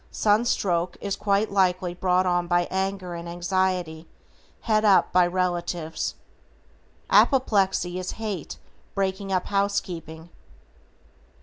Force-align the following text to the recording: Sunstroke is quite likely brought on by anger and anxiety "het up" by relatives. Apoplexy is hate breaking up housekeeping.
Sunstroke 0.09 0.97
is 0.99 1.15
quite 1.15 1.51
likely 1.51 1.93
brought 1.93 2.25
on 2.25 2.47
by 2.47 2.67
anger 2.71 3.13
and 3.13 3.29
anxiety 3.29 4.07
"het 4.61 4.83
up" 4.83 5.13
by 5.13 5.27
relatives. 5.27 6.15
Apoplexy 7.11 7.99
is 7.99 8.13
hate 8.13 8.57
breaking 8.95 9.31
up 9.31 9.45
housekeeping. 9.45 10.31